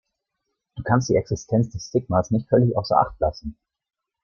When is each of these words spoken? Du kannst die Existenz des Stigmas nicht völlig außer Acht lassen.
Du 0.77 0.81
kannst 0.81 1.09
die 1.09 1.15
Existenz 1.15 1.69
des 1.73 1.85
Stigmas 1.89 2.31
nicht 2.31 2.49
völlig 2.49 2.75
außer 2.75 2.97
Acht 2.99 3.19
lassen. 3.19 3.55